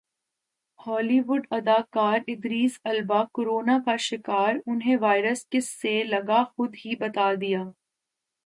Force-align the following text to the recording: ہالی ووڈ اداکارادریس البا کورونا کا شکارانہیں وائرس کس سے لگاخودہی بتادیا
ہالی 0.79 1.19
ووڈ 1.27 1.43
اداکارادریس 1.57 2.79
البا 2.91 3.21
کورونا 3.35 3.77
کا 3.85 3.95
شکارانہیں 4.07 4.95
وائرس 5.01 5.45
کس 5.51 5.69
سے 5.81 5.93
لگاخودہی 6.03 6.95
بتادیا 6.99 7.63